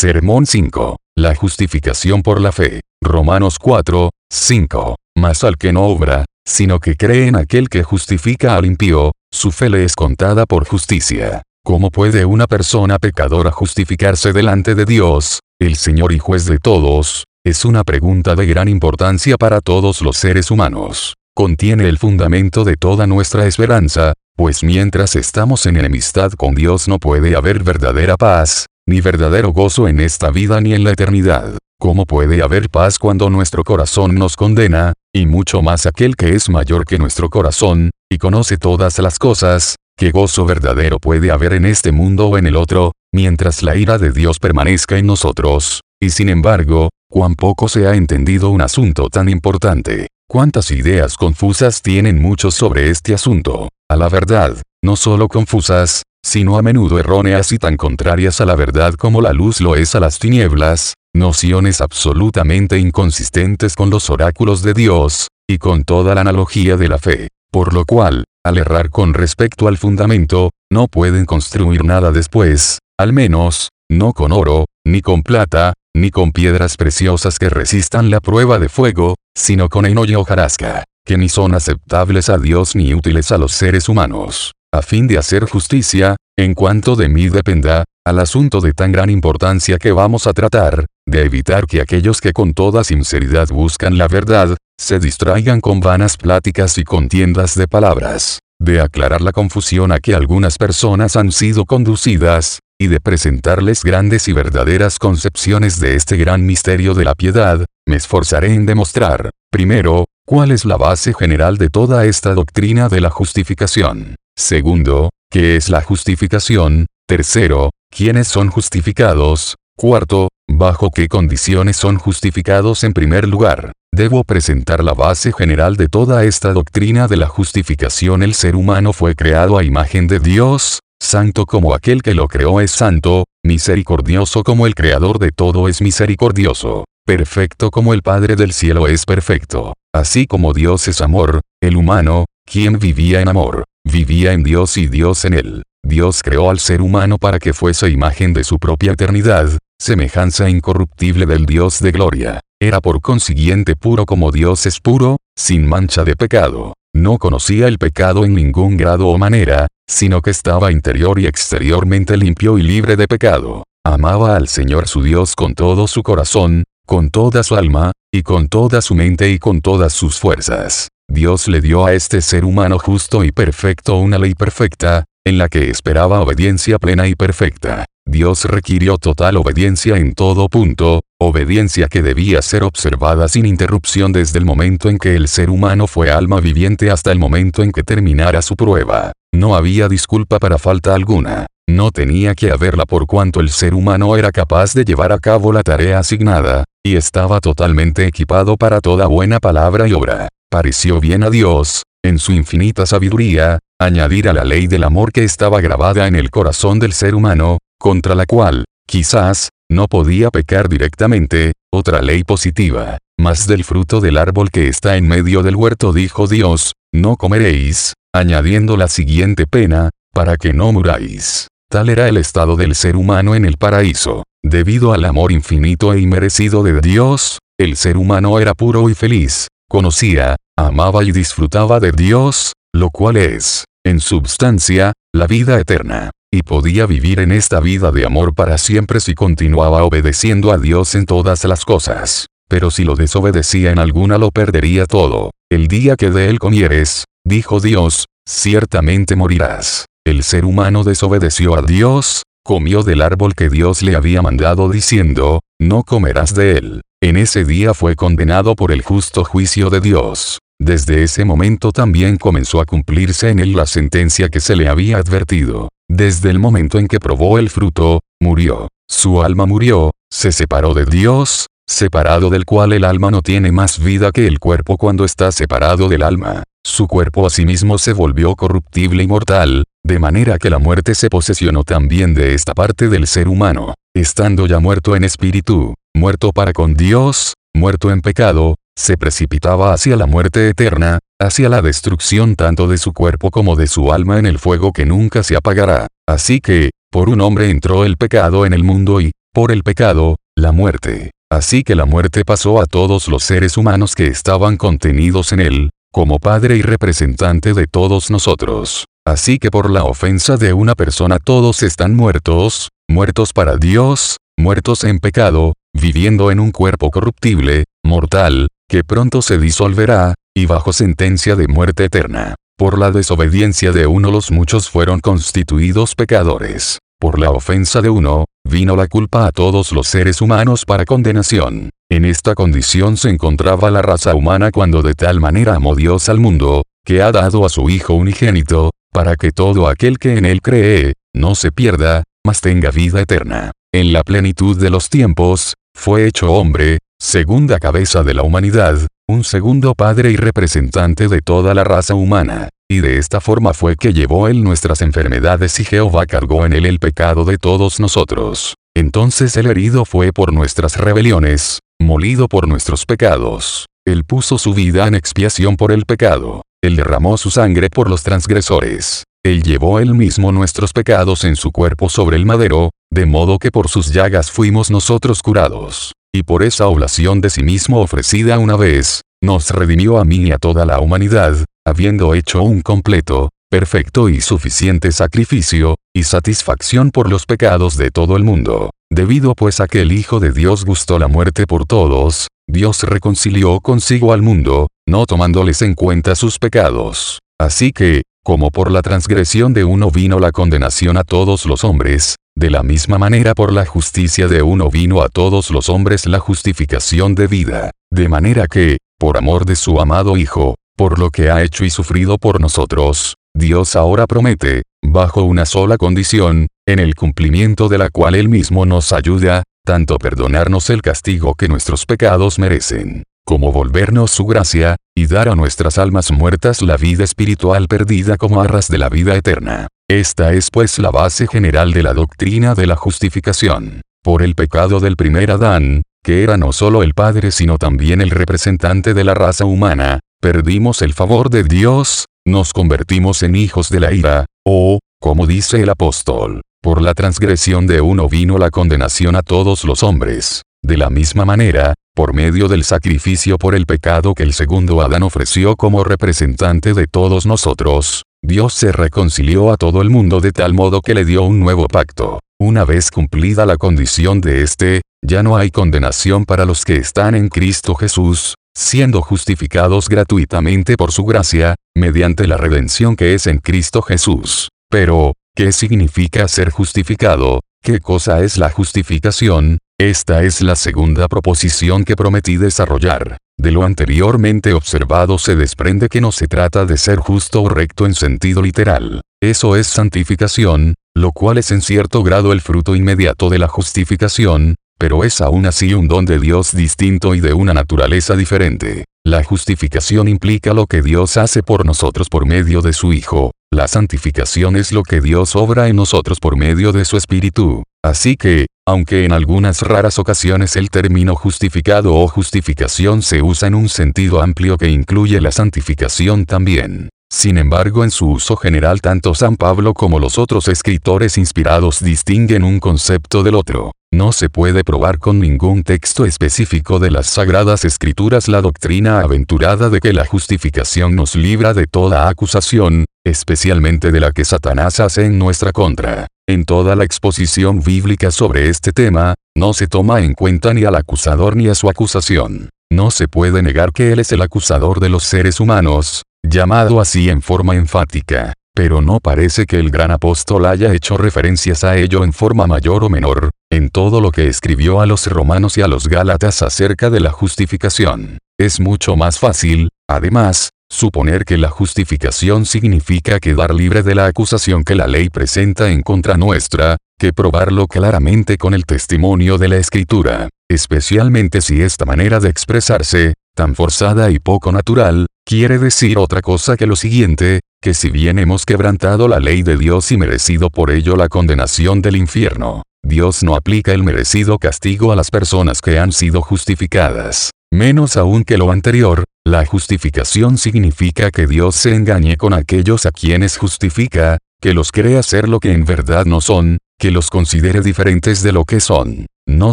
[0.00, 0.96] Sermón 5.
[1.16, 2.82] La justificación por la fe.
[3.02, 4.94] Romanos 4, 5.
[5.16, 9.50] Mas al que no obra, sino que cree en aquel que justifica al impío, su
[9.50, 11.42] fe le es contada por justicia.
[11.64, 17.24] ¿Cómo puede una persona pecadora justificarse delante de Dios, el Señor y juez de todos?
[17.44, 21.14] Es una pregunta de gran importancia para todos los seres humanos.
[21.34, 27.00] Contiene el fundamento de toda nuestra esperanza, pues mientras estamos en enemistad con Dios no
[27.00, 31.58] puede haber verdadera paz, ni verdadero gozo en esta vida ni en la eternidad.
[31.78, 36.48] ¿Cómo puede haber paz cuando nuestro corazón nos condena, y mucho más aquel que es
[36.48, 41.66] mayor que nuestro corazón, y conoce todas las cosas, ¿Qué gozo verdadero puede haber en
[41.66, 45.80] este mundo o en el otro, mientras la ira de Dios permanezca en nosotros?
[46.00, 50.06] Y sin embargo, cuán poco se ha entendido un asunto tan importante.
[50.30, 53.70] Cuántas ideas confusas tienen muchos sobre este asunto.
[53.90, 58.54] A la verdad, no solo confusas, sino a menudo erróneas y tan contrarias a la
[58.54, 64.62] verdad como la luz lo es a las tinieblas, nociones absolutamente inconsistentes con los oráculos
[64.62, 67.28] de Dios, y con toda la analogía de la fe.
[67.50, 73.14] Por lo cual, al errar con respecto al fundamento, no pueden construir nada después, al
[73.14, 78.58] menos, no con oro, ni con plata, ni con piedras preciosas que resistan la prueba
[78.58, 83.32] de fuego, sino con heno y hojarasca, que ni son aceptables a Dios ni útiles
[83.32, 84.52] a los seres humanos.
[84.72, 89.08] A fin de hacer justicia, en cuanto de mí dependa, al asunto de tan gran
[89.08, 94.08] importancia que vamos a tratar, de evitar que aquellos que con toda sinceridad buscan la
[94.08, 100.00] verdad, se distraigan con vanas pláticas y contiendas de palabras, de aclarar la confusión a
[100.00, 106.18] que algunas personas han sido conducidas, y de presentarles grandes y verdaderas concepciones de este
[106.18, 111.56] gran misterio de la piedad, me esforzaré en demostrar, primero, cuál es la base general
[111.56, 114.16] de toda esta doctrina de la justificación.
[114.38, 116.86] Segundo, qué es la justificación.
[117.08, 119.56] Tercero, quiénes son justificados.
[119.76, 123.72] Cuarto, bajo qué condiciones son justificados en primer lugar.
[123.92, 128.22] Debo presentar la base general de toda esta doctrina de la justificación.
[128.22, 132.60] El ser humano fue creado a imagen de Dios, santo como aquel que lo creó
[132.60, 138.52] es santo, misericordioso como el creador de todo es misericordioso, perfecto como el Padre del
[138.52, 139.74] cielo es perfecto.
[139.92, 144.86] Así como Dios es amor, el humano, quien vivía en amor, vivía en Dios y
[144.86, 145.62] Dios en él.
[145.84, 151.26] Dios creó al ser humano para que fuese imagen de su propia eternidad, semejanza incorruptible
[151.26, 152.40] del Dios de gloria.
[152.60, 156.74] Era por consiguiente puro como Dios es puro, sin mancha de pecado.
[156.94, 162.16] No conocía el pecado en ningún grado o manera, sino que estaba interior y exteriormente
[162.16, 163.64] limpio y libre de pecado.
[163.86, 168.48] Amaba al Señor su Dios con todo su corazón, con toda su alma, y con
[168.48, 170.88] toda su mente y con todas sus fuerzas.
[171.10, 175.48] Dios le dio a este ser humano justo y perfecto una ley perfecta, en la
[175.48, 177.86] que esperaba obediencia plena y perfecta.
[178.06, 184.38] Dios requirió total obediencia en todo punto, obediencia que debía ser observada sin interrupción desde
[184.38, 187.82] el momento en que el ser humano fue alma viviente hasta el momento en que
[187.82, 189.10] terminara su prueba.
[189.34, 191.46] No había disculpa para falta alguna.
[191.68, 195.52] No tenía que haberla por cuanto el ser humano era capaz de llevar a cabo
[195.52, 200.28] la tarea asignada, y estaba totalmente equipado para toda buena palabra y obra.
[200.50, 205.22] Pareció bien a Dios, en su infinita sabiduría, añadir a la ley del amor que
[205.22, 210.70] estaba grabada en el corazón del ser humano, contra la cual, quizás, no podía pecar
[210.70, 212.96] directamente, otra ley positiva.
[213.20, 217.92] Mas del fruto del árbol que está en medio del huerto dijo Dios, no comeréis,
[218.14, 221.48] añadiendo la siguiente pena, para que no muráis.
[221.70, 224.22] Tal era el estado del ser humano en el paraíso.
[224.42, 229.48] Debido al amor infinito e inmerecido de Dios, el ser humano era puro y feliz,
[229.68, 236.42] conocía, amaba y disfrutaba de Dios, lo cual es, en substancia, la vida eterna y
[236.42, 241.06] podía vivir en esta vida de amor para siempre si continuaba obedeciendo a Dios en
[241.06, 242.26] todas las cosas.
[242.48, 245.30] Pero si lo desobedecía en alguna lo perdería todo.
[245.50, 249.86] El día que de él comieres, dijo Dios, ciertamente morirás.
[250.06, 255.40] El ser humano desobedeció a Dios, comió del árbol que Dios le había mandado diciendo,
[255.58, 256.82] no comerás de él.
[257.00, 260.40] En ese día fue condenado por el justo juicio de Dios.
[260.60, 264.96] Desde ese momento también comenzó a cumplirse en él la sentencia que se le había
[264.96, 265.68] advertido.
[265.88, 268.66] Desde el momento en que probó el fruto, murió.
[268.90, 273.78] Su alma murió, se separó de Dios, separado del cual el alma no tiene más
[273.78, 276.42] vida que el cuerpo cuando está separado del alma.
[276.66, 281.62] Su cuerpo asimismo se volvió corruptible y mortal, de manera que la muerte se posesionó
[281.62, 286.74] también de esta parte del ser humano, estando ya muerto en espíritu, muerto para con
[286.74, 292.78] Dios, muerto en pecado, se precipitaba hacia la muerte eterna, hacia la destrucción tanto de
[292.78, 295.88] su cuerpo como de su alma en el fuego que nunca se apagará.
[296.08, 300.16] Así que, por un hombre entró el pecado en el mundo y, por el pecado,
[300.36, 301.10] la muerte.
[301.30, 305.70] Así que la muerte pasó a todos los seres humanos que estaban contenidos en él,
[305.92, 308.86] como Padre y representante de todos nosotros.
[309.04, 314.84] Así que por la ofensa de una persona todos están muertos, muertos para Dios, muertos
[314.84, 321.36] en pecado, viviendo en un cuerpo corruptible, mortal, que pronto se disolverá, y bajo sentencia
[321.36, 322.34] de muerte eterna.
[322.56, 326.78] Por la desobediencia de uno los muchos fueron constituidos pecadores.
[327.00, 331.70] Por la ofensa de uno, vino la culpa a todos los seres humanos para condenación.
[331.88, 336.18] En esta condición se encontraba la raza humana cuando de tal manera amó Dios al
[336.18, 340.42] mundo, que ha dado a su Hijo unigénito, para que todo aquel que en él
[340.42, 343.52] cree, no se pierda, mas tenga vida eterna.
[343.74, 349.24] En la plenitud de los tiempos, fue hecho hombre, segunda cabeza de la humanidad, un
[349.24, 353.92] segundo padre y representante de toda la raza humana, y de esta forma fue que
[353.92, 358.54] llevó él nuestras enfermedades y Jehová cargó en él el pecado de todos nosotros.
[358.74, 363.66] Entonces el herido fue por nuestras rebeliones, molido por nuestros pecados.
[363.86, 366.40] Él puso su vida en expiación por el pecado.
[366.62, 369.04] Él derramó su sangre por los transgresores.
[369.24, 373.50] Él llevó él mismo nuestros pecados en su cuerpo sobre el madero, de modo que
[373.50, 375.92] por sus llagas fuimos nosotros curados.
[376.14, 380.32] Y por esa oblación de sí mismo ofrecida una vez, nos redimió a mí y
[380.32, 381.36] a toda la humanidad,
[381.66, 388.16] habiendo hecho un completo, perfecto y suficiente sacrificio, y satisfacción por los pecados de todo
[388.16, 388.70] el mundo.
[388.90, 393.60] Debido pues a que el Hijo de Dios gustó la muerte por todos, Dios reconcilió
[393.60, 397.18] consigo al mundo, no tomándoles en cuenta sus pecados.
[397.38, 402.16] Así que, como por la transgresión de uno vino la condenación a todos los hombres,
[402.36, 406.18] de la misma manera por la justicia de uno vino a todos los hombres la
[406.18, 407.70] justificación de vida.
[407.90, 411.70] De manera que, por amor de su amado Hijo, por lo que ha hecho y
[411.70, 417.88] sufrido por nosotros, Dios ahora promete, bajo una sola condición, en el cumplimiento de la
[417.88, 424.10] cual Él mismo nos ayuda, tanto perdonarnos el castigo que nuestros pecados merecen, como volvernos
[424.10, 428.78] su gracia, y dar a nuestras almas muertas la vida espiritual perdida como arras de
[428.78, 429.66] la vida eterna.
[429.86, 433.82] Esta es pues la base general de la doctrina de la justificación.
[434.02, 438.08] Por el pecado del primer Adán, que era no solo el Padre sino también el
[438.08, 443.80] representante de la raza humana, perdimos el favor de Dios, nos convertimos en hijos de
[443.80, 449.16] la ira, o, como dice el apóstol, por la transgresión de uno vino la condenación
[449.16, 450.44] a todos los hombres.
[450.62, 455.02] De la misma manera, por medio del sacrificio por el pecado que el segundo Adán
[455.02, 460.54] ofreció como representante de todos nosotros, Dios se reconcilió a todo el mundo de tal
[460.54, 462.20] modo que le dio un nuevo pacto.
[462.38, 467.16] Una vez cumplida la condición de este, ya no hay condenación para los que están
[467.16, 473.38] en Cristo Jesús, siendo justificados gratuitamente por su gracia, mediante la redención que es en
[473.38, 474.50] Cristo Jesús.
[474.70, 477.40] Pero, ¿qué significa ser justificado?
[477.60, 479.58] ¿Qué cosa es la justificación?
[479.80, 483.16] Esta es la segunda proposición que prometí desarrollar.
[483.38, 487.86] De lo anteriormente observado se desprende que no se trata de ser justo o recto
[487.86, 489.02] en sentido literal.
[489.22, 494.56] Eso es santificación, lo cual es en cierto grado el fruto inmediato de la justificación,
[494.80, 498.84] pero es aún así un don de Dios distinto y de una naturaleza diferente.
[499.06, 503.30] La justificación implica lo que Dios hace por nosotros por medio de su Hijo.
[503.52, 507.62] La santificación es lo que Dios obra en nosotros por medio de su Espíritu.
[507.82, 513.54] Así que, aunque en algunas raras ocasiones el término justificado o justificación se usa en
[513.54, 519.14] un sentido amplio que incluye la santificación también, sin embargo, en su uso general tanto
[519.14, 523.72] San Pablo como los otros escritores inspirados distinguen un concepto del otro.
[523.90, 529.70] No se puede probar con ningún texto específico de las Sagradas Escrituras la doctrina aventurada
[529.70, 535.06] de que la justificación nos libra de toda acusación, especialmente de la que Satanás hace
[535.06, 536.06] en nuestra contra.
[536.28, 540.74] En toda la exposición bíblica sobre este tema, no se toma en cuenta ni al
[540.74, 542.50] acusador ni a su acusación.
[542.70, 547.08] No se puede negar que Él es el acusador de los seres humanos, llamado así
[547.08, 552.04] en forma enfática, pero no parece que el gran apóstol haya hecho referencias a ello
[552.04, 555.66] en forma mayor o menor, en todo lo que escribió a los romanos y a
[555.66, 558.18] los gálatas acerca de la justificación.
[558.38, 564.64] Es mucho más fácil, además, suponer que la justificación significa quedar libre de la acusación
[564.64, 569.56] que la ley presenta en contra nuestra, que probarlo claramente con el testimonio de la
[569.56, 576.20] escritura, especialmente si esta manera de expresarse, tan forzada y poco natural, quiere decir otra
[576.20, 580.50] cosa que lo siguiente, que si bien hemos quebrantado la ley de Dios y merecido
[580.50, 585.60] por ello la condenación del infierno, Dios no aplica el merecido castigo a las personas
[585.60, 587.30] que han sido justificadas.
[587.50, 592.90] Menos aún que lo anterior, la justificación significa que Dios se engañe con aquellos a
[592.90, 597.62] quienes justifica, que los crea ser lo que en verdad no son, que los considere
[597.62, 599.06] diferentes de lo que son.
[599.26, 599.52] No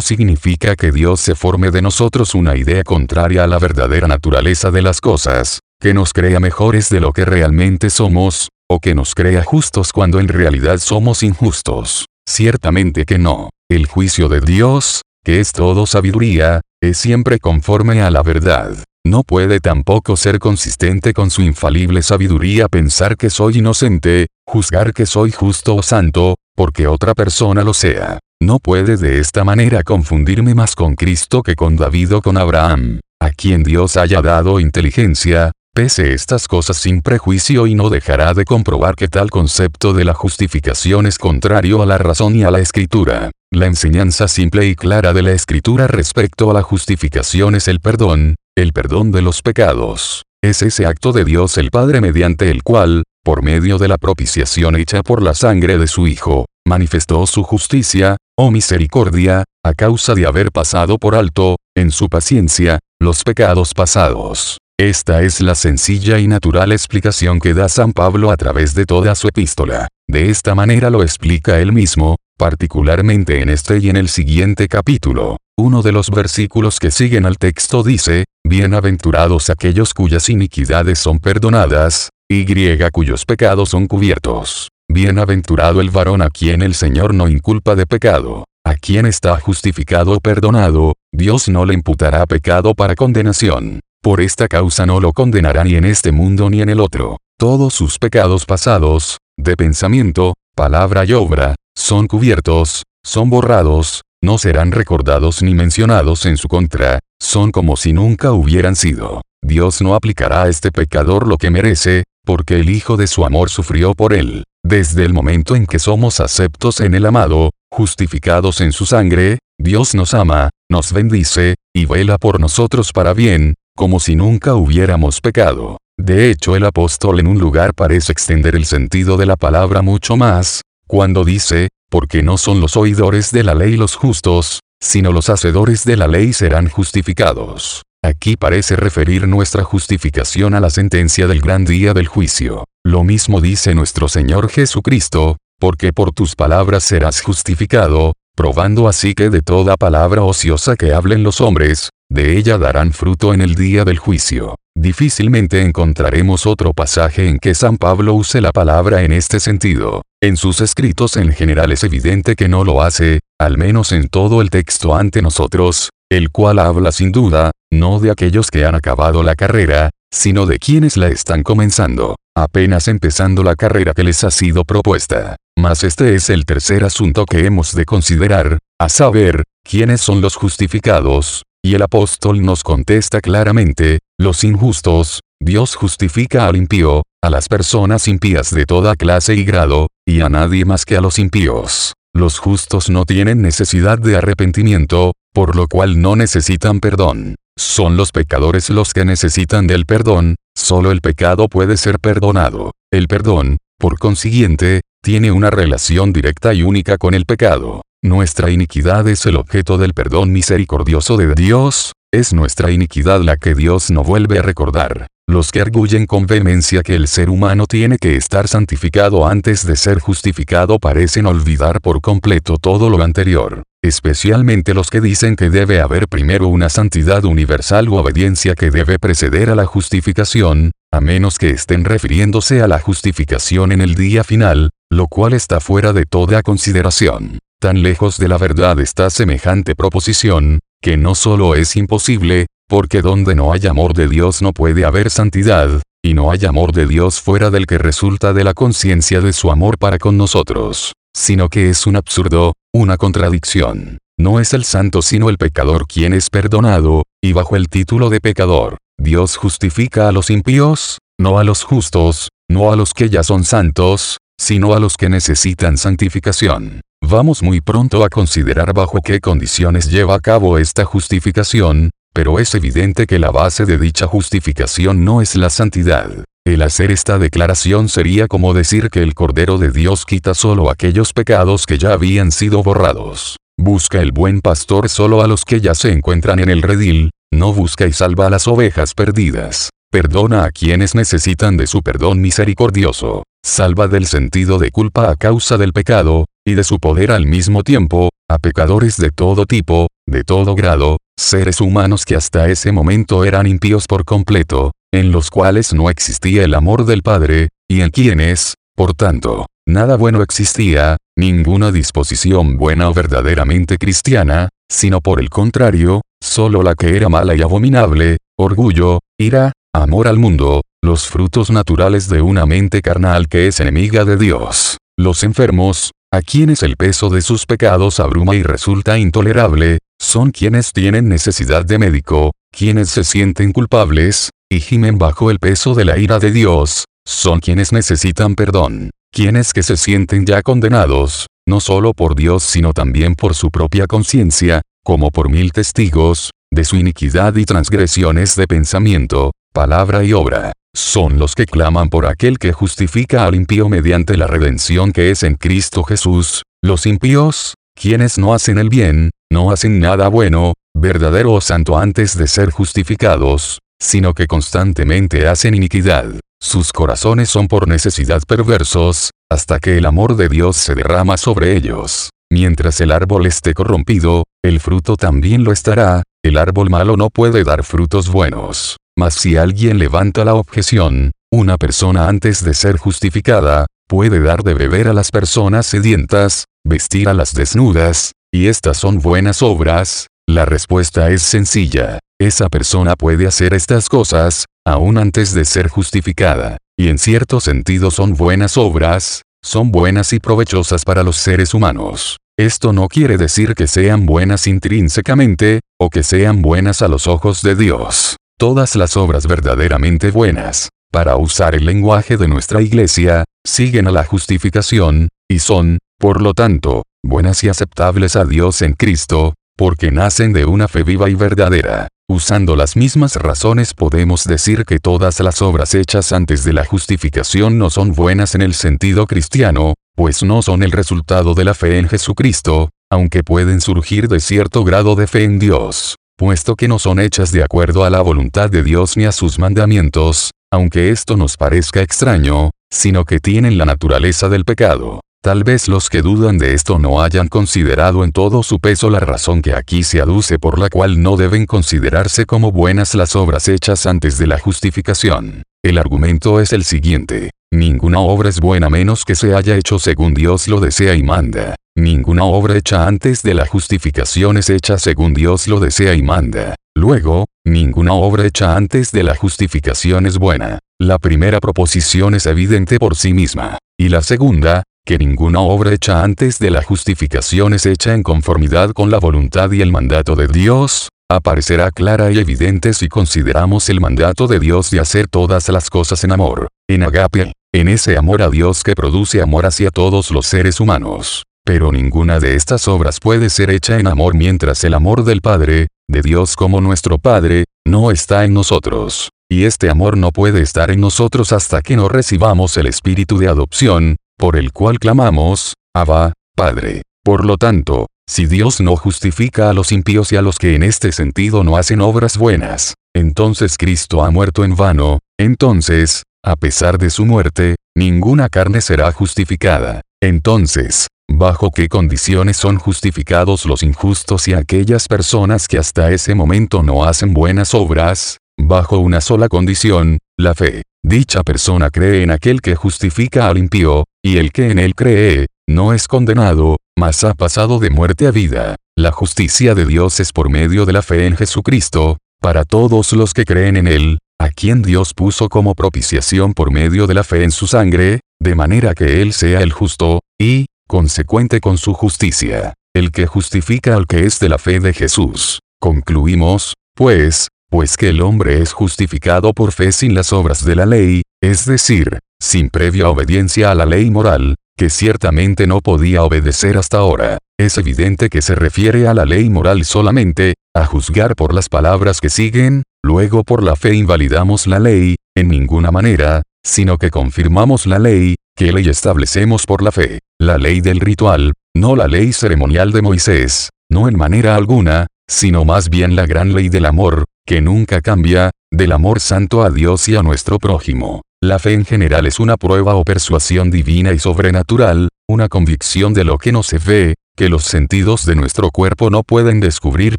[0.00, 4.82] significa que Dios se forme de nosotros una idea contraria a la verdadera naturaleza de
[4.82, 9.42] las cosas, que nos crea mejores de lo que realmente somos, o que nos crea
[9.42, 12.06] justos cuando en realidad somos injustos.
[12.28, 13.50] Ciertamente que no.
[13.70, 16.60] El juicio de Dios, que es todo sabiduría,
[16.94, 18.76] siempre conforme a la verdad.
[19.06, 25.06] No puede tampoco ser consistente con su infalible sabiduría pensar que soy inocente, juzgar que
[25.06, 28.18] soy justo o santo, porque otra persona lo sea.
[28.42, 33.00] No puede de esta manera confundirme más con Cristo que con David o con Abraham,
[33.20, 38.46] a quien Dios haya dado inteligencia, pese estas cosas sin prejuicio y no dejará de
[38.46, 42.60] comprobar que tal concepto de la justificación es contrario a la razón y a la
[42.60, 43.30] escritura.
[43.52, 48.36] La enseñanza simple y clara de la escritura respecto a la justificación es el perdón,
[48.56, 50.22] el perdón de los pecados.
[50.42, 54.76] Es ese acto de Dios el Padre mediante el cual, por medio de la propiciación
[54.76, 60.24] hecha por la sangre de su Hijo, manifestó su justicia, o misericordia, a causa de
[60.24, 64.56] haber pasado por alto, en su paciencia, los pecados pasados.
[64.78, 69.14] Esta es la sencilla y natural explicación que da San Pablo a través de toda
[69.14, 69.88] su epístola.
[70.06, 75.38] De esta manera lo explica él mismo, particularmente en este y en el siguiente capítulo.
[75.56, 82.10] Uno de los versículos que siguen al texto dice, Bienaventurados aquellos cuyas iniquidades son perdonadas,
[82.30, 82.44] y
[82.90, 84.68] cuyos pecados son cubiertos.
[84.92, 88.44] Bienaventurado el varón a quien el Señor no inculpa de pecado.
[88.62, 93.80] A quien está justificado o perdonado, Dios no le imputará pecado para condenación.
[94.06, 97.16] Por esta causa no lo condenará ni en este mundo ni en el otro.
[97.36, 104.70] Todos sus pecados pasados, de pensamiento, palabra y obra, son cubiertos, son borrados, no serán
[104.70, 109.22] recordados ni mencionados en su contra, son como si nunca hubieran sido.
[109.44, 113.50] Dios no aplicará a este pecador lo que merece, porque el Hijo de su amor
[113.50, 114.44] sufrió por él.
[114.64, 119.96] Desde el momento en que somos aceptos en el amado, justificados en su sangre, Dios
[119.96, 125.78] nos ama, nos bendice, y vela por nosotros para bien, como si nunca hubiéramos pecado.
[125.96, 130.16] De hecho el apóstol en un lugar parece extender el sentido de la palabra mucho
[130.16, 135.30] más, cuando dice, porque no son los oidores de la ley los justos, sino los
[135.30, 137.82] hacedores de la ley serán justificados.
[138.02, 142.64] Aquí parece referir nuestra justificación a la sentencia del gran día del juicio.
[142.84, 149.30] Lo mismo dice nuestro Señor Jesucristo, porque por tus palabras serás justificado, probando así que
[149.30, 153.84] de toda palabra ociosa que hablen los hombres, de ella darán fruto en el día
[153.84, 154.54] del juicio.
[154.76, 160.02] Difícilmente encontraremos otro pasaje en que San Pablo use la palabra en este sentido.
[160.22, 164.42] En sus escritos en general es evidente que no lo hace, al menos en todo
[164.42, 169.22] el texto ante nosotros, el cual habla sin duda, no de aquellos que han acabado
[169.22, 174.30] la carrera, sino de quienes la están comenzando, apenas empezando la carrera que les ha
[174.30, 175.36] sido propuesta.
[175.58, 180.36] Mas este es el tercer asunto que hemos de considerar, a saber, quiénes son los
[180.36, 187.48] justificados, y el apóstol nos contesta claramente, los injustos, Dios justifica al impío, a las
[187.48, 191.94] personas impías de toda clase y grado, y a nadie más que a los impíos.
[192.14, 197.34] Los justos no tienen necesidad de arrepentimiento, por lo cual no necesitan perdón.
[197.58, 202.72] Son los pecadores los que necesitan del perdón, solo el pecado puede ser perdonado.
[202.92, 207.82] El perdón, por consiguiente, tiene una relación directa y única con el pecado.
[208.02, 213.54] Nuestra iniquidad es el objeto del perdón misericordioso de Dios, es nuestra iniquidad la que
[213.54, 215.06] Dios no vuelve a recordar.
[215.28, 219.76] Los que arguyen con vehemencia que el ser humano tiene que estar santificado antes de
[219.76, 225.80] ser justificado parecen olvidar por completo todo lo anterior, especialmente los que dicen que debe
[225.80, 231.38] haber primero una santidad universal u obediencia que debe preceder a la justificación, a menos
[231.38, 236.04] que estén refiriéndose a la justificación en el día final, lo cual está fuera de
[236.04, 237.38] toda consideración.
[237.60, 243.34] Tan lejos de la verdad está semejante proposición, que no solo es imposible, porque donde
[243.34, 247.20] no hay amor de Dios no puede haber santidad, y no hay amor de Dios
[247.20, 251.70] fuera del que resulta de la conciencia de su amor para con nosotros, sino que
[251.70, 253.98] es un absurdo, una contradicción.
[254.18, 258.20] No es el santo sino el pecador quien es perdonado, y bajo el título de
[258.20, 263.22] pecador, Dios justifica a los impíos, no a los justos, no a los que ya
[263.22, 266.80] son santos, sino a los que necesitan santificación.
[267.02, 272.54] Vamos muy pronto a considerar bajo qué condiciones lleva a cabo esta justificación, pero es
[272.54, 276.24] evidente que la base de dicha justificación no es la santidad.
[276.46, 281.12] El hacer esta declaración sería como decir que el Cordero de Dios quita solo aquellos
[281.12, 283.36] pecados que ya habían sido borrados.
[283.58, 287.52] Busca el buen pastor solo a los que ya se encuentran en el redil, no
[287.52, 289.70] busca y salva a las ovejas perdidas.
[289.90, 293.24] Perdona a quienes necesitan de su perdón misericordioso.
[293.46, 297.62] Salva del sentido de culpa a causa del pecado, y de su poder al mismo
[297.62, 303.24] tiempo, a pecadores de todo tipo, de todo grado, seres humanos que hasta ese momento
[303.24, 307.90] eran impíos por completo, en los cuales no existía el amor del Padre, y en
[307.90, 315.30] quienes, por tanto, nada bueno existía, ninguna disposición buena o verdaderamente cristiana, sino por el
[315.30, 321.50] contrario, solo la que era mala y abominable, orgullo, ira, amor al mundo, los frutos
[321.50, 324.78] naturales de una mente carnal que es enemiga de Dios.
[324.96, 330.72] Los enfermos, a quienes el peso de sus pecados abruma y resulta intolerable, son quienes
[330.72, 335.98] tienen necesidad de médico, quienes se sienten culpables, y gimen bajo el peso de la
[335.98, 341.94] ira de Dios, son quienes necesitan perdón, quienes que se sienten ya condenados, no solo
[341.94, 347.34] por Dios sino también por su propia conciencia, como por mil testigos, de su iniquidad
[347.34, 353.24] y transgresiones de pensamiento, palabra y obra, son los que claman por aquel que justifica
[353.24, 358.58] al impío mediante la redención que es en Cristo Jesús, los impíos, quienes no hacen
[358.58, 364.26] el bien, no hacen nada bueno, verdadero o santo antes de ser justificados, sino que
[364.26, 366.12] constantemente hacen iniquidad.
[366.42, 371.56] Sus corazones son por necesidad perversos, hasta que el amor de Dios se derrama sobre
[371.56, 372.10] ellos.
[372.30, 377.44] Mientras el árbol esté corrompido, el fruto también lo estará, el árbol malo no puede
[377.44, 378.76] dar frutos buenos.
[378.98, 384.54] Mas si alguien levanta la objeción, una persona antes de ser justificada, puede dar de
[384.54, 390.46] beber a las personas sedientas, vestir a las desnudas, y estas son buenas obras, la
[390.46, 391.98] respuesta es sencilla.
[392.18, 397.90] Esa persona puede hacer estas cosas, aún antes de ser justificada, y en cierto sentido
[397.90, 402.16] son buenas obras, son buenas y provechosas para los seres humanos.
[402.38, 407.42] Esto no quiere decir que sean buenas intrínsecamente, o que sean buenas a los ojos
[407.42, 408.16] de Dios.
[408.38, 414.04] Todas las obras verdaderamente buenas, para usar el lenguaje de nuestra iglesia, siguen a la
[414.04, 420.34] justificación, y son, por lo tanto, buenas y aceptables a Dios en Cristo, porque nacen
[420.34, 421.88] de una fe viva y verdadera.
[422.10, 427.56] Usando las mismas razones podemos decir que todas las obras hechas antes de la justificación
[427.56, 431.78] no son buenas en el sentido cristiano, pues no son el resultado de la fe
[431.78, 436.78] en Jesucristo, aunque pueden surgir de cierto grado de fe en Dios, puesto que no
[436.78, 441.16] son hechas de acuerdo a la voluntad de Dios ni a sus mandamientos, aunque esto
[441.16, 445.00] nos parezca extraño, sino que tienen la naturaleza del pecado.
[445.22, 449.00] Tal vez los que dudan de esto no hayan considerado en todo su peso la
[449.00, 453.48] razón que aquí se aduce por la cual no deben considerarse como buenas las obras
[453.48, 455.42] hechas antes de la justificación.
[455.66, 457.30] El argumento es el siguiente.
[457.52, 461.56] Ninguna obra es buena menos que se haya hecho según Dios lo desea y manda.
[461.76, 466.54] Ninguna obra hecha antes de la justificación es hecha según Dios lo desea y manda.
[466.76, 470.60] Luego, ninguna obra hecha antes de la justificación es buena.
[470.78, 473.58] La primera proposición es evidente por sí misma.
[473.76, 478.70] Y la segunda, que ninguna obra hecha antes de la justificación es hecha en conformidad
[478.70, 483.80] con la voluntad y el mandato de Dios, aparecerá clara y evidente si consideramos el
[483.80, 488.22] mandato de Dios de hacer todas las cosas en amor, en agape, en ese amor
[488.22, 491.24] a Dios que produce amor hacia todos los seres humanos.
[491.44, 495.68] Pero ninguna de estas obras puede ser hecha en amor mientras el amor del Padre,
[495.88, 499.10] de Dios como nuestro Padre, no está en nosotros.
[499.30, 503.28] Y este amor no puede estar en nosotros hasta que no recibamos el espíritu de
[503.28, 506.82] adopción, por el cual clamamos, Abba, Padre.
[507.04, 510.62] Por lo tanto, si Dios no justifica a los impíos y a los que en
[510.62, 516.78] este sentido no hacen obras buenas, entonces Cristo ha muerto en vano, entonces, a pesar
[516.78, 519.82] de su muerte, ninguna carne será justificada.
[520.02, 526.62] Entonces, ¿bajo qué condiciones son justificados los injustos y aquellas personas que hasta ese momento
[526.62, 528.18] no hacen buenas obras?
[528.38, 530.62] Bajo una sola condición, la fe.
[530.84, 535.26] Dicha persona cree en aquel que justifica al impío, y el que en él cree,
[535.48, 538.56] no es condenado, mas ha pasado de muerte a vida.
[538.76, 543.14] La justicia de Dios es por medio de la fe en Jesucristo, para todos los
[543.14, 547.24] que creen en él, a quien Dios puso como propiciación por medio de la fe
[547.24, 552.54] en su sangre, de manera que él sea el justo, y, consecuente con su justicia,
[552.74, 555.40] el que justifica al que es de la fe de Jesús.
[555.60, 560.66] Concluimos, pues, pues que el hombre es justificado por fe sin las obras de la
[560.66, 566.56] ley, es decir, sin previa obediencia a la ley moral, que ciertamente no podía obedecer
[566.56, 567.18] hasta ahora.
[567.38, 572.00] Es evidente que se refiere a la ley moral solamente, a juzgar por las palabras
[572.00, 577.66] que siguen, luego por la fe invalidamos la ley, en ninguna manera, sino que confirmamos
[577.66, 582.12] la ley, que ley establecemos por la fe, la ley del ritual, no la ley
[582.14, 587.04] ceremonial de Moisés, no en manera alguna, sino más bien la gran ley del amor,
[587.26, 591.02] que nunca cambia, del amor santo a Dios y a nuestro prójimo.
[591.22, 596.04] La fe en general es una prueba o persuasión divina y sobrenatural, una convicción de
[596.04, 599.98] lo que no se ve, que los sentidos de nuestro cuerpo no pueden descubrir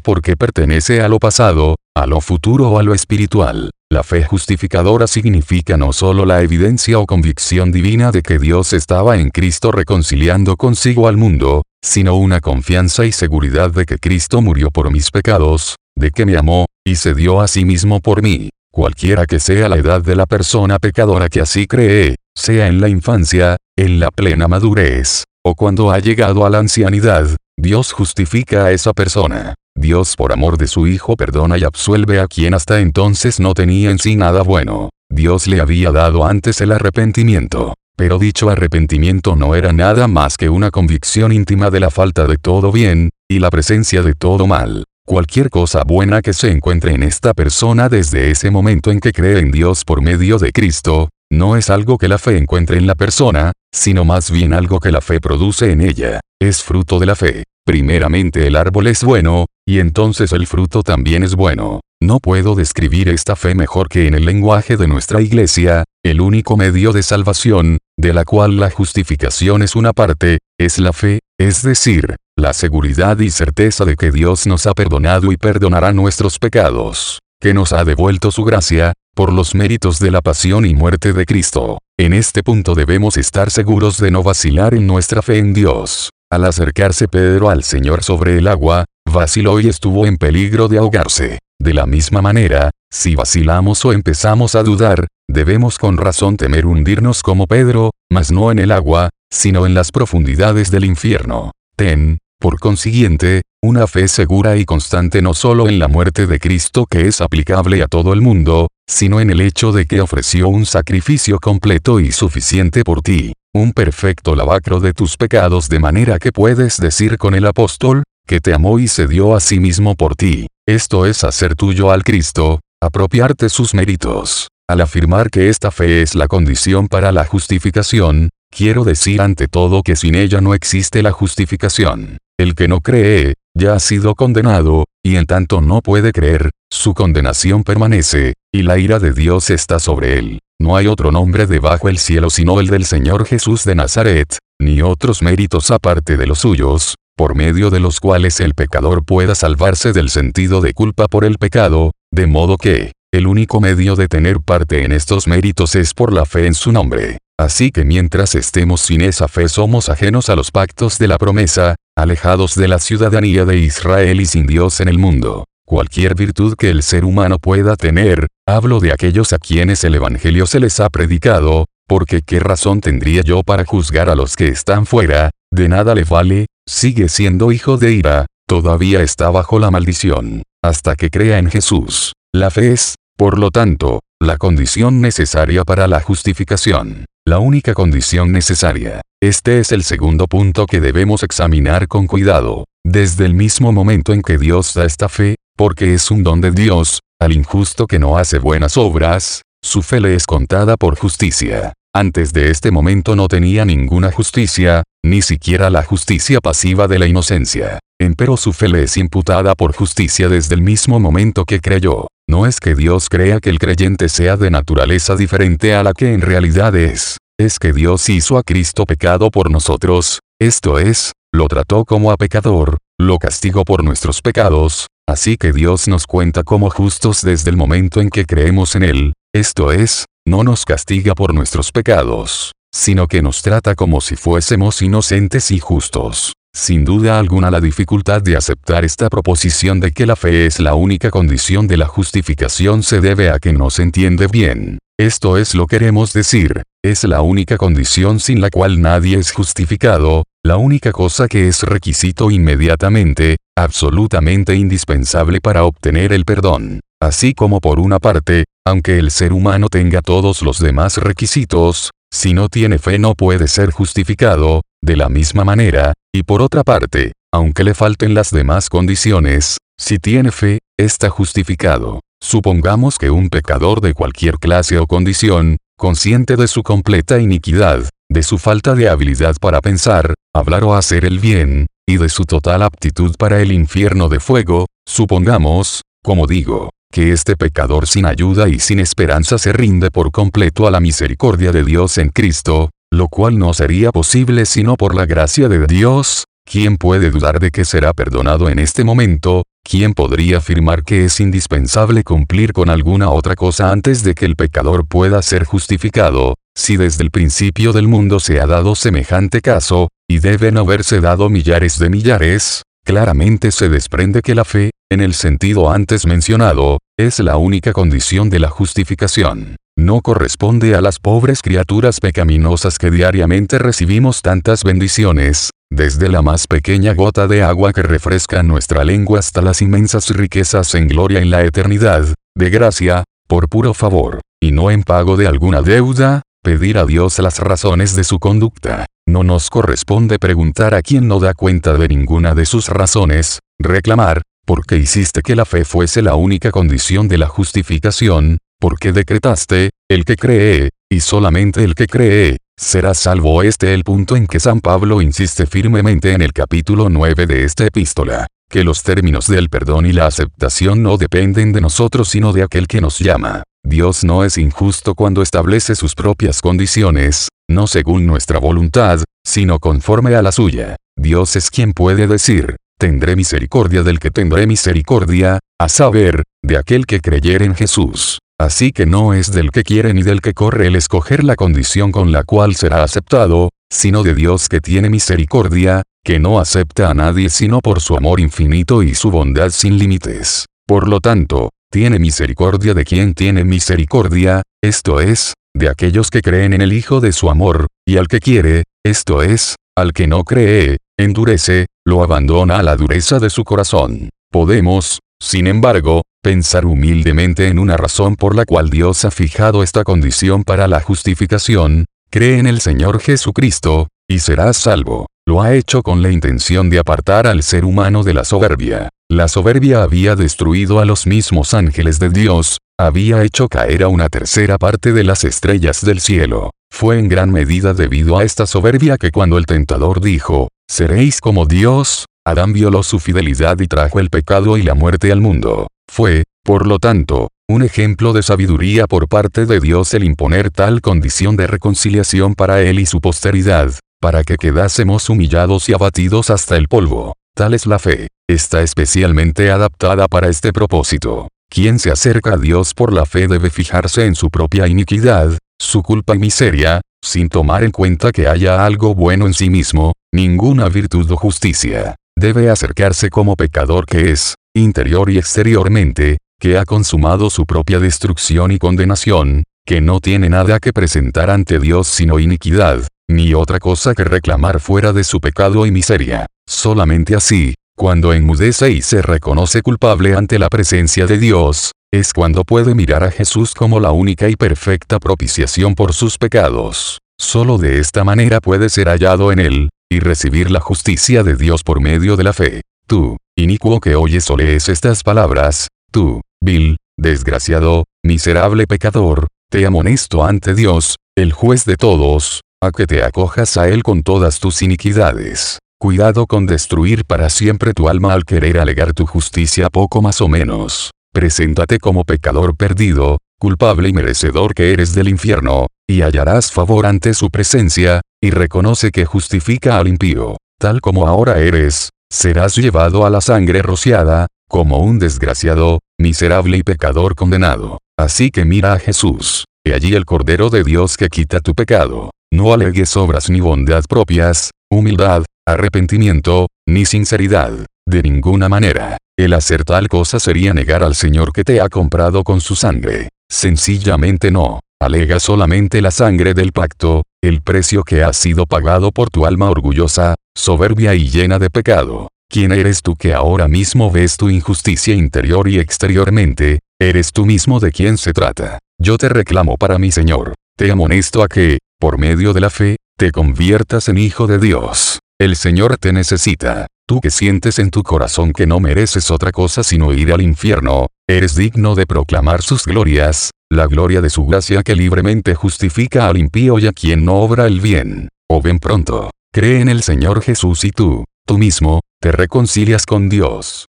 [0.00, 3.70] porque pertenece a lo pasado, a lo futuro o a lo espiritual.
[3.90, 9.18] La fe justificadora significa no solo la evidencia o convicción divina de que Dios estaba
[9.18, 14.70] en Cristo reconciliando consigo al mundo, sino una confianza y seguridad de que Cristo murió
[14.70, 18.50] por mis pecados, de que me amó, y se dio a sí mismo por mí.
[18.78, 22.88] Cualquiera que sea la edad de la persona pecadora que así cree, sea en la
[22.88, 27.26] infancia, en la plena madurez, o cuando ha llegado a la ancianidad,
[27.58, 29.56] Dios justifica a esa persona.
[29.76, 33.90] Dios por amor de su Hijo perdona y absuelve a quien hasta entonces no tenía
[33.90, 34.90] en sí nada bueno.
[35.10, 37.74] Dios le había dado antes el arrepentimiento.
[37.96, 42.36] Pero dicho arrepentimiento no era nada más que una convicción íntima de la falta de
[42.36, 44.84] todo bien, y la presencia de todo mal.
[45.08, 49.38] Cualquier cosa buena que se encuentre en esta persona desde ese momento en que cree
[49.38, 52.94] en Dios por medio de Cristo, no es algo que la fe encuentre en la
[52.94, 56.20] persona, sino más bien algo que la fe produce en ella.
[56.38, 57.44] Es fruto de la fe.
[57.64, 61.80] Primeramente el árbol es bueno, y entonces el fruto también es bueno.
[62.02, 66.58] No puedo describir esta fe mejor que en el lenguaje de nuestra iglesia, el único
[66.58, 71.62] medio de salvación, de la cual la justificación es una parte, es la fe, es
[71.62, 77.20] decir, la seguridad y certeza de que Dios nos ha perdonado y perdonará nuestros pecados,
[77.40, 81.26] que nos ha devuelto su gracia, por los méritos de la pasión y muerte de
[81.26, 81.78] Cristo.
[81.96, 86.10] En este punto debemos estar seguros de no vacilar en nuestra fe en Dios.
[86.30, 91.38] Al acercarse Pedro al Señor sobre el agua, vaciló y estuvo en peligro de ahogarse.
[91.60, 97.22] De la misma manera, si vacilamos o empezamos a dudar, debemos con razón temer hundirnos
[97.22, 101.52] como Pedro, mas no en el agua, sino en las profundidades del infierno.
[101.76, 106.86] Ten, por consiguiente, una fe segura y constante no solo en la muerte de Cristo
[106.86, 110.64] que es aplicable a todo el mundo, sino en el hecho de que ofreció un
[110.64, 116.30] sacrificio completo y suficiente por ti, un perfecto lavacro de tus pecados de manera que
[116.30, 120.14] puedes decir con el apóstol, que te amó y se dio a sí mismo por
[120.14, 120.46] ti.
[120.66, 124.48] Esto es hacer tuyo al Cristo, apropiarte sus méritos.
[124.68, 129.82] Al afirmar que esta fe es la condición para la justificación, quiero decir ante todo
[129.82, 132.18] que sin ella no existe la justificación.
[132.38, 136.94] El que no cree, ya ha sido condenado, y en tanto no puede creer, su
[136.94, 140.38] condenación permanece, y la ira de Dios está sobre él.
[140.60, 144.82] No hay otro nombre debajo el cielo sino el del Señor Jesús de Nazaret, ni
[144.82, 149.92] otros méritos aparte de los suyos, por medio de los cuales el pecador pueda salvarse
[149.92, 154.40] del sentido de culpa por el pecado, de modo que, el único medio de tener
[154.40, 157.18] parte en estos méritos es por la fe en su nombre.
[157.38, 161.76] Así que mientras estemos sin esa fe somos ajenos a los pactos de la promesa,
[161.96, 165.44] alejados de la ciudadanía de Israel y sin Dios en el mundo.
[165.64, 170.46] Cualquier virtud que el ser humano pueda tener, hablo de aquellos a quienes el Evangelio
[170.46, 174.84] se les ha predicado, porque qué razón tendría yo para juzgar a los que están
[174.84, 180.42] fuera, de nada le vale, sigue siendo hijo de ira, todavía está bajo la maldición,
[180.64, 182.14] hasta que crea en Jesús.
[182.34, 188.32] La fe es, por lo tanto, la condición necesaria para la justificación la única condición
[188.32, 189.02] necesaria.
[189.20, 192.64] Este es el segundo punto que debemos examinar con cuidado.
[192.84, 196.52] Desde el mismo momento en que Dios da esta fe, porque es un don de
[196.52, 201.74] Dios, al injusto que no hace buenas obras, su fe le es contada por justicia.
[201.94, 207.06] Antes de este momento no tenía ninguna justicia, ni siquiera la justicia pasiva de la
[207.06, 207.78] inocencia.
[207.98, 212.06] Empero su fe le es imputada por justicia desde el mismo momento que creyó.
[212.28, 216.12] No es que Dios crea que el creyente sea de naturaleza diferente a la que
[216.12, 217.16] en realidad es.
[217.40, 222.16] Es que Dios hizo a Cristo pecado por nosotros, esto es, lo trató como a
[222.16, 227.56] pecador, lo castigó por nuestros pecados, así que Dios nos cuenta como justos desde el
[227.56, 233.08] momento en que creemos en Él, esto es, no nos castiga por nuestros pecados, sino
[233.08, 236.34] que nos trata como si fuésemos inocentes y justos.
[236.54, 240.74] Sin duda alguna la dificultad de aceptar esta proposición de que la fe es la
[240.74, 244.78] única condición de la justificación se debe a que no se entiende bien.
[244.98, 249.30] Esto es lo que queremos decir, es la única condición sin la cual nadie es
[249.30, 256.80] justificado, la única cosa que es requisito inmediatamente, absolutamente indispensable para obtener el perdón.
[257.00, 262.34] Así como por una parte, aunque el ser humano tenga todos los demás requisitos, si
[262.34, 267.12] no tiene fe no puede ser justificado, de la misma manera, y por otra parte,
[267.32, 272.00] aunque le falten las demás condiciones, si tiene fe, está justificado.
[272.20, 278.22] Supongamos que un pecador de cualquier clase o condición, consciente de su completa iniquidad, de
[278.24, 282.62] su falta de habilidad para pensar, hablar o hacer el bien, y de su total
[282.62, 288.58] aptitud para el infierno de fuego, supongamos, como digo, que este pecador sin ayuda y
[288.58, 293.38] sin esperanza se rinde por completo a la misericordia de Dios en Cristo, lo cual
[293.38, 297.92] no sería posible sino por la gracia de Dios, ¿Quién puede dudar de que será
[297.92, 299.42] perdonado en este momento?
[299.62, 304.34] ¿Quién podría afirmar que es indispensable cumplir con alguna otra cosa antes de que el
[304.34, 306.36] pecador pueda ser justificado?
[306.56, 311.28] Si desde el principio del mundo se ha dado semejante caso, y deben haberse dado
[311.28, 317.18] millares de millares, claramente se desprende que la fe, en el sentido antes mencionado, es
[317.18, 319.56] la única condición de la justificación.
[319.76, 326.46] No corresponde a las pobres criaturas pecaminosas que diariamente recibimos tantas bendiciones, desde la más
[326.46, 331.30] pequeña gota de agua que refresca nuestra lengua hasta las inmensas riquezas en gloria en
[331.30, 336.78] la eternidad, de gracia, por puro favor, y no en pago de alguna deuda, pedir
[336.78, 338.86] a Dios las razones de su conducta.
[339.06, 344.22] No nos corresponde preguntar a quien no da cuenta de ninguna de sus razones, reclamar,
[344.48, 348.38] ¿por qué hiciste que la fe fuese la única condición de la justificación?
[348.58, 354.16] porque decretaste, el que cree, y solamente el que cree, será salvo este el punto
[354.16, 358.82] en que San Pablo insiste firmemente en el capítulo 9 de esta epístola, que los
[358.82, 362.98] términos del perdón y la aceptación no dependen de nosotros sino de aquel que nos
[362.98, 363.44] llama.
[363.64, 370.16] Dios no es injusto cuando establece sus propias condiciones, no según nuestra voluntad, sino conforme
[370.16, 370.76] a la suya.
[370.96, 376.86] Dios es quien puede decir, tendré misericordia del que tendré misericordia, a saber, de aquel
[376.86, 378.20] que creyere en Jesús.
[378.40, 381.90] Así que no es del que quiere ni del que corre el escoger la condición
[381.90, 386.94] con la cual será aceptado, sino de Dios que tiene misericordia, que no acepta a
[386.94, 390.46] nadie sino por su amor infinito y su bondad sin límites.
[390.66, 396.52] Por lo tanto, tiene misericordia de quien tiene misericordia, esto es, de aquellos que creen
[396.52, 400.24] en el Hijo de su amor, y al que quiere, esto es, al que no
[400.24, 404.10] cree, endurece, lo abandona a la dureza de su corazón.
[404.30, 409.84] Podemos, sin embargo, pensar humildemente en una razón por la cual Dios ha fijado esta
[409.84, 415.06] condición para la justificación, cree en el Señor Jesucristo, y serás salvo.
[415.26, 418.90] Lo ha hecho con la intención de apartar al ser humano de la soberbia.
[419.10, 424.08] La soberbia había destruido a los mismos ángeles de Dios, había hecho caer a una
[424.08, 426.50] tercera parte de las estrellas del cielo.
[426.70, 431.46] Fue en gran medida debido a esta soberbia que cuando el tentador dijo, seréis como
[431.46, 435.66] Dios, Adán violó su fidelidad y trajo el pecado y la muerte al mundo.
[435.90, 440.80] Fue, por lo tanto, un ejemplo de sabiduría por parte de Dios el imponer tal
[440.80, 446.56] condición de reconciliación para él y su posteridad, para que quedásemos humillados y abatidos hasta
[446.56, 447.14] el polvo.
[447.34, 448.08] Tal es la fe.
[448.28, 451.28] Está especialmente adaptada para este propósito.
[451.50, 455.82] Quien se acerca a Dios por la fe debe fijarse en su propia iniquidad, su
[455.82, 460.68] culpa y miseria, sin tomar en cuenta que haya algo bueno en sí mismo, ninguna
[460.68, 467.30] virtud o justicia debe acercarse como pecador que es, interior y exteriormente, que ha consumado
[467.30, 472.88] su propia destrucción y condenación, que no tiene nada que presentar ante Dios sino iniquidad,
[473.08, 476.26] ni otra cosa que reclamar fuera de su pecado y miseria.
[476.48, 482.42] Solamente así, cuando enmudece y se reconoce culpable ante la presencia de Dios, es cuando
[482.42, 486.98] puede mirar a Jesús como la única y perfecta propiciación por sus pecados.
[487.18, 491.62] Solo de esta manera puede ser hallado en él, y recibir la justicia de Dios
[491.62, 492.62] por medio de la fe.
[492.86, 500.24] Tú, inicuo que oyes o lees estas palabras, tú, vil, desgraciado, miserable pecador, te amonesto
[500.24, 504.62] ante Dios, el juez de todos, a que te acojas a Él con todas tus
[504.62, 505.58] iniquidades.
[505.80, 510.26] Cuidado con destruir para siempre tu alma al querer alegar tu justicia poco más o
[510.26, 510.90] menos.
[511.14, 517.14] Preséntate como pecador perdido, culpable y merecedor que eres del infierno, y hallarás favor ante
[517.14, 523.10] su presencia, y reconoce que justifica al impío, tal como ahora eres, serás llevado a
[523.10, 527.78] la sangre rociada, como un desgraciado, miserable y pecador condenado.
[527.96, 532.10] Así que mira a Jesús, y allí el Cordero de Dios que quita tu pecado.
[532.32, 537.52] No alegues obras ni bondad propias, humildad, arrepentimiento, ni sinceridad,
[537.86, 538.98] de ninguna manera.
[539.18, 543.08] El hacer tal cosa sería negar al Señor que te ha comprado con su sangre.
[543.30, 544.60] Sencillamente no.
[544.80, 549.50] Alega solamente la sangre del pacto, el precio que ha sido pagado por tu alma
[549.50, 552.08] orgullosa, soberbia y llena de pecado.
[552.30, 556.60] ¿Quién eres tú que ahora mismo ves tu injusticia interior y exteriormente?
[556.80, 558.58] Eres tú mismo de quien se trata.
[558.80, 560.34] Yo te reclamo para mi Señor.
[560.56, 565.00] Te amonesto a que, por medio de la fe, te conviertas en hijo de Dios.
[565.20, 566.68] El Señor te necesita.
[566.86, 570.86] Tú que sientes en tu corazón que no mereces otra cosa sino ir al infierno,
[571.08, 576.18] eres digno de proclamar sus glorias, la gloria de su gracia que libremente justifica al
[576.18, 578.10] impío y a quien no obra el bien.
[578.30, 583.08] O ven pronto, cree en el Señor Jesús y tú, tú mismo, te reconcilias con
[583.08, 583.68] Dios.